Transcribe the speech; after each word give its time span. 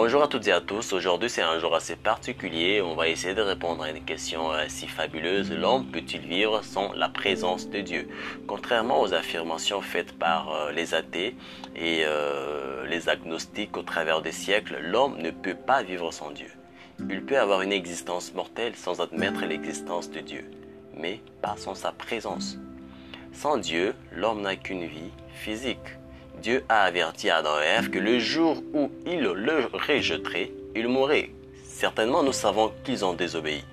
Bonjour 0.00 0.22
à 0.22 0.28
toutes 0.28 0.46
et 0.46 0.52
à 0.52 0.60
tous. 0.60 0.92
Aujourd'hui, 0.92 1.28
c'est 1.28 1.42
un 1.42 1.58
jour 1.58 1.74
assez 1.74 1.96
particulier. 1.96 2.80
On 2.80 2.94
va 2.94 3.08
essayer 3.08 3.34
de 3.34 3.42
répondre 3.42 3.82
à 3.82 3.90
une 3.90 4.04
question 4.04 4.52
euh, 4.52 4.66
si 4.68 4.86
fabuleuse. 4.86 5.50
L'homme 5.50 5.86
peut-il 5.86 6.20
vivre 6.20 6.62
sans 6.62 6.92
la 6.92 7.08
présence 7.08 7.68
de 7.68 7.80
Dieu? 7.80 8.08
Contrairement 8.46 9.00
aux 9.00 9.12
affirmations 9.12 9.82
faites 9.82 10.16
par 10.16 10.52
euh, 10.52 10.70
les 10.70 10.94
athées 10.94 11.34
et 11.74 12.02
euh, 12.04 12.86
les 12.86 13.08
agnostiques 13.08 13.76
au 13.76 13.82
travers 13.82 14.22
des 14.22 14.30
siècles, 14.30 14.78
l'homme 14.80 15.18
ne 15.18 15.32
peut 15.32 15.56
pas 15.56 15.82
vivre 15.82 16.12
sans 16.12 16.30
Dieu. 16.30 16.52
Il 17.10 17.24
peut 17.24 17.40
avoir 17.40 17.62
une 17.62 17.72
existence 17.72 18.32
mortelle 18.34 18.76
sans 18.76 19.00
admettre 19.00 19.44
l'existence 19.46 20.12
de 20.12 20.20
Dieu, 20.20 20.48
mais 20.94 21.20
pas 21.42 21.56
sans 21.56 21.74
sa 21.74 21.90
présence. 21.90 22.56
Sans 23.32 23.56
Dieu, 23.56 23.96
l'homme 24.12 24.42
n'a 24.42 24.54
qu'une 24.54 24.86
vie 24.86 25.10
physique. 25.34 25.97
Dieu 26.40 26.64
a 26.68 26.82
averti 26.82 27.30
Adam 27.30 27.60
et 27.60 27.66
Ève 27.78 27.90
que 27.90 27.98
le 27.98 28.18
jour 28.18 28.62
où 28.72 28.90
ils 29.06 29.20
le 29.20 29.68
rejetteraient, 29.72 30.52
ils 30.74 30.88
mourraient. 30.88 31.30
Certainement, 31.64 32.22
nous 32.22 32.32
savons 32.32 32.72
qu'ils 32.84 33.04
ont 33.04 33.14
désobéi. 33.14 33.64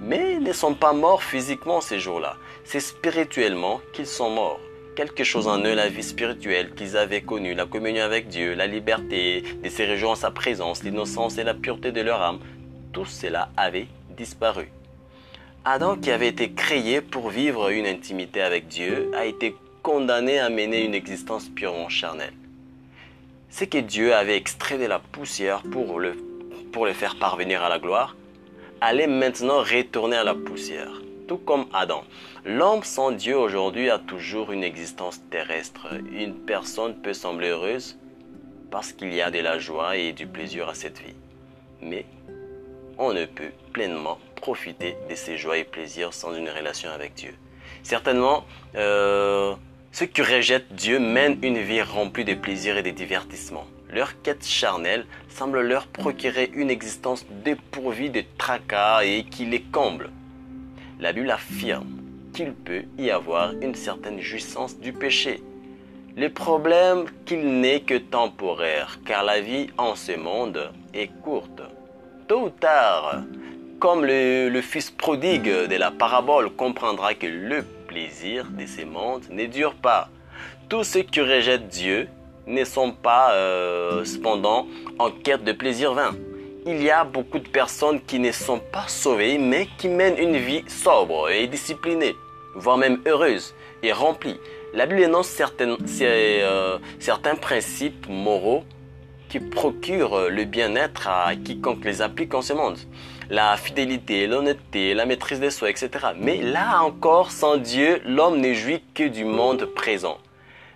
Mais 0.00 0.34
ils 0.34 0.42
ne 0.42 0.52
sont 0.52 0.74
pas 0.74 0.92
morts 0.92 1.22
physiquement 1.22 1.80
ces 1.80 1.98
jours-là. 1.98 2.36
C'est 2.64 2.80
spirituellement 2.80 3.80
qu'ils 3.92 4.06
sont 4.06 4.30
morts. 4.30 4.60
Quelque 4.96 5.24
chose 5.24 5.46
en 5.46 5.58
eux, 5.60 5.74
la 5.74 5.88
vie 5.88 6.02
spirituelle 6.02 6.74
qu'ils 6.74 6.96
avaient 6.96 7.22
connue, 7.22 7.54
la 7.54 7.66
communion 7.66 8.02
avec 8.02 8.28
Dieu, 8.28 8.54
la 8.54 8.66
liberté, 8.66 9.44
de 9.62 9.68
se 9.68 9.82
réjouir 9.82 10.10
en 10.10 10.14
sa 10.16 10.30
présence, 10.30 10.82
l'innocence 10.82 11.38
et 11.38 11.44
la 11.44 11.54
pureté 11.54 11.92
de 11.92 12.00
leur 12.00 12.20
âme, 12.20 12.40
tout 12.92 13.04
cela 13.04 13.50
avait 13.56 13.86
disparu. 14.16 14.70
Adam, 15.64 15.96
qui 15.96 16.10
avait 16.10 16.28
été 16.28 16.52
créé 16.52 17.00
pour 17.00 17.30
vivre 17.30 17.70
une 17.70 17.86
intimité 17.86 18.42
avec 18.42 18.68
Dieu, 18.68 19.10
a 19.14 19.24
été 19.24 19.54
condamné 19.82 20.38
à 20.38 20.50
mener 20.50 20.84
une 20.84 20.94
existence 20.94 21.48
purement 21.48 21.88
charnelle. 21.88 22.34
Ce 23.50 23.64
que 23.64 23.78
Dieu 23.78 24.14
avait 24.14 24.36
extrait 24.36 24.78
de 24.78 24.86
la 24.86 24.98
poussière 24.98 25.62
pour 25.62 25.98
le, 25.98 26.16
pour 26.72 26.86
le 26.86 26.92
faire 26.92 27.18
parvenir 27.18 27.62
à 27.62 27.68
la 27.68 27.78
gloire, 27.78 28.16
allait 28.80 29.06
maintenant 29.06 29.58
retourner 29.58 30.16
à 30.16 30.24
la 30.24 30.34
poussière, 30.34 31.00
tout 31.26 31.38
comme 31.38 31.66
Adam. 31.72 32.04
L'homme 32.44 32.84
sans 32.84 33.10
Dieu 33.10 33.36
aujourd'hui 33.36 33.90
a 33.90 33.98
toujours 33.98 34.52
une 34.52 34.64
existence 34.64 35.20
terrestre. 35.30 35.88
Une 36.12 36.34
personne 36.34 36.94
peut 37.00 37.14
sembler 37.14 37.48
heureuse 37.48 37.98
parce 38.70 38.92
qu'il 38.92 39.12
y 39.14 39.22
a 39.22 39.30
de 39.30 39.38
la 39.40 39.58
joie 39.58 39.96
et 39.96 40.12
du 40.12 40.26
plaisir 40.26 40.68
à 40.68 40.74
cette 40.74 40.98
vie. 40.98 41.14
Mais 41.80 42.04
on 42.98 43.12
ne 43.12 43.24
peut 43.24 43.52
pleinement 43.72 44.18
profiter 44.36 44.96
de 45.08 45.14
ces 45.14 45.36
joies 45.36 45.58
et 45.58 45.64
plaisirs 45.64 46.12
sans 46.12 46.34
une 46.34 46.48
relation 46.48 46.90
avec 46.90 47.14
Dieu. 47.14 47.34
Certainement, 47.82 48.44
euh, 48.74 49.54
ceux 49.98 50.06
qui 50.06 50.22
rejettent 50.22 50.72
Dieu 50.74 51.00
mènent 51.00 51.40
une 51.42 51.58
vie 51.58 51.82
remplie 51.82 52.24
de 52.24 52.34
plaisirs 52.34 52.76
et 52.76 52.84
de 52.84 52.90
divertissements. 52.90 53.66
Leur 53.92 54.22
quête 54.22 54.46
charnelle 54.46 55.04
semble 55.28 55.60
leur 55.60 55.88
procurer 55.88 56.52
une 56.54 56.70
existence 56.70 57.26
dépourvue 57.44 58.08
de 58.08 58.22
tracas 58.38 59.00
et 59.02 59.24
qui 59.24 59.44
les 59.44 59.60
comble. 59.60 60.10
La 61.00 61.12
Bible 61.12 61.32
affirme 61.32 61.88
qu'il 62.32 62.52
peut 62.52 62.84
y 62.96 63.10
avoir 63.10 63.54
une 63.60 63.74
certaine 63.74 64.20
jouissance 64.20 64.78
du 64.78 64.92
péché. 64.92 65.42
Le 66.16 66.28
problème 66.28 67.06
qu'il 67.26 67.58
n'est 67.60 67.80
que 67.80 67.98
temporaire, 67.98 69.00
car 69.04 69.24
la 69.24 69.40
vie 69.40 69.66
en 69.78 69.96
ce 69.96 70.12
monde 70.12 70.70
est 70.94 71.10
courte. 71.24 71.62
Tôt 72.28 72.44
ou 72.44 72.50
tard, 72.50 73.24
comme 73.80 74.04
le, 74.04 74.48
le 74.48 74.62
fils 74.62 74.92
prodigue 74.92 75.50
de 75.66 75.76
la 75.76 75.90
parabole 75.90 76.50
comprendra 76.50 77.14
que 77.14 77.26
le 77.26 77.64
plaisir 77.98 78.46
de 78.50 78.64
ces 78.64 78.84
mondes 78.84 79.24
ne 79.28 79.46
dure 79.46 79.74
pas. 79.74 80.08
Tous 80.68 80.84
ceux 80.84 81.02
qui 81.02 81.20
rejettent 81.20 81.66
Dieu 81.68 82.08
ne 82.46 82.62
sont 82.62 82.92
pas 82.92 83.32
euh, 83.32 84.04
cependant 84.04 84.68
en 85.00 85.10
quête 85.10 85.42
de 85.42 85.50
plaisir 85.50 85.94
vain. 85.94 86.14
Il 86.64 86.80
y 86.80 86.90
a 86.90 87.02
beaucoup 87.02 87.40
de 87.40 87.48
personnes 87.48 88.00
qui 88.02 88.20
ne 88.20 88.30
sont 88.30 88.60
pas 88.60 88.86
sauvées 88.86 89.36
mais 89.36 89.66
qui 89.78 89.88
mènent 89.88 90.18
une 90.18 90.36
vie 90.36 90.62
sobre 90.68 91.30
et 91.30 91.48
disciplinée, 91.48 92.14
voire 92.54 92.78
même 92.78 93.00
heureuse 93.04 93.52
et 93.82 93.92
remplie. 93.92 94.38
La 94.74 94.86
Bible 94.86 95.02
énonce 95.02 95.28
certaines, 95.28 95.76
euh, 96.00 96.78
certains 97.00 97.34
principes 97.34 98.06
moraux 98.08 98.62
qui 99.28 99.40
procurent 99.40 100.28
le 100.28 100.44
bien-être 100.44 101.08
à 101.08 101.36
quiconque 101.36 101.84
les 101.84 102.02
applique 102.02 102.34
en 102.34 102.42
ce 102.42 102.52
monde 102.52 102.78
la 103.30 103.56
fidélité, 103.56 104.26
l'honnêteté, 104.26 104.94
la 104.94 105.06
maîtrise 105.06 105.40
des 105.40 105.50
soi, 105.50 105.70
etc. 105.70 105.90
Mais 106.18 106.40
là 106.42 106.82
encore, 106.82 107.30
sans 107.30 107.56
Dieu, 107.56 108.00
l'homme 108.06 108.40
ne 108.40 108.54
jouit 108.54 108.82
que 108.94 109.06
du 109.06 109.24
monde 109.24 109.66
présent. 109.66 110.18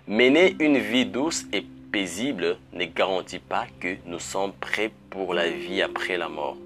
Mener 0.07 0.55
une 0.59 0.77
vie 0.77 1.05
douce 1.05 1.45
et 1.53 1.65
paisible 1.91 2.57
ne 2.73 2.85
garantit 2.85 3.39
pas 3.39 3.65
que 3.79 3.95
nous 4.05 4.19
sommes 4.19 4.53
prêts 4.53 4.91
pour 5.09 5.33
la 5.33 5.49
vie 5.49 5.81
après 5.81 6.17
la 6.17 6.29
mort. 6.29 6.57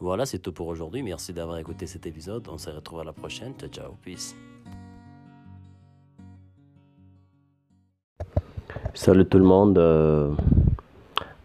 Voilà, 0.00 0.24
c'est 0.24 0.38
tout 0.38 0.52
pour 0.52 0.68
aujourd'hui. 0.68 1.02
Merci 1.02 1.34
d'avoir 1.34 1.58
écouté 1.58 1.86
cet 1.86 2.06
épisode. 2.06 2.48
On 2.48 2.56
se 2.56 2.70
retrouve 2.70 3.00
à 3.00 3.04
la 3.04 3.12
prochaine. 3.12 3.52
Ciao, 3.58 3.68
ciao. 3.68 3.92
Peace. 4.02 4.34
Salut 8.94 9.26
tout 9.26 9.38
le 9.38 9.44
monde. 9.44 9.78
Euh, 9.78 10.30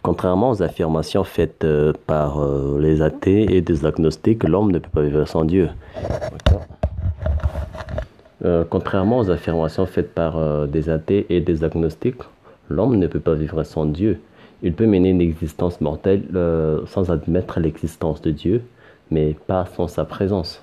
Contrairement 0.02 0.50
aux 0.50 0.62
affirmations 0.62 1.24
faites 1.24 1.64
euh, 1.64 1.94
par 2.08 2.40
euh, 2.40 2.78
les 2.80 3.02
athées 3.02 3.56
et 3.56 3.62
des 3.62 3.86
agnostiques, 3.86 4.44
l'homme 4.44 4.72
ne 4.72 4.80
peut 4.80 4.90
pas 4.90 5.02
vivre 5.02 5.26
sans 5.26 5.46
Dieu. 5.46 5.70
Contrairement 8.70 9.20
aux 9.20 9.32
affirmations 9.32 9.86
faites 9.86 10.14
par 10.14 10.68
des 10.68 10.90
athées 10.90 11.26
et 11.30 11.40
des 11.40 11.64
agnostiques, 11.64 12.24
l'homme 12.70 12.98
ne 12.98 13.08
peut 13.08 13.22
pas 13.22 13.36
vivre 13.36 13.64
sans 13.64 13.86
Dieu. 13.86 14.20
Il 14.62 14.74
peut 14.74 14.86
mener 14.86 15.12
une 15.12 15.22
existence 15.22 15.80
mortelle 15.80 16.24
sans 16.86 17.10
admettre 17.10 17.62
l'existence 17.62 18.22
de 18.22 18.32
Dieu, 18.32 18.62
mais 19.12 19.38
pas 19.48 19.66
sans 19.78 19.88
sa 19.88 20.04
présence. 20.04 20.62